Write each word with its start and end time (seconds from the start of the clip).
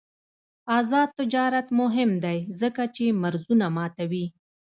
آزاد 0.77 1.09
تجارت 1.19 1.67
مهم 1.79 2.11
دی 2.23 2.39
ځکه 2.61 2.83
چې 2.95 3.05
مرزونه 3.21 3.65
ماتوي. 3.75 4.25